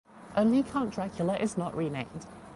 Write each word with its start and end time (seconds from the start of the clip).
Only 0.35 0.63
Count 0.63 0.89
Dracula 0.89 1.37
is 1.37 1.59
not 1.59 1.75
renamed. 1.77 2.25